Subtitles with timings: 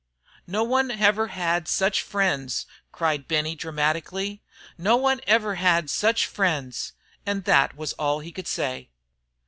[0.47, 4.41] "No one ever had such friends!" cried Benny, dramatically.
[4.75, 6.93] "No one ever had such friends!"
[7.23, 8.89] And that was all he could say.